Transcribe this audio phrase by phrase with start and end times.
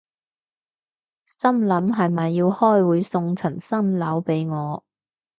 [1.25, 4.83] 心諗係咪要開會送層新樓畀我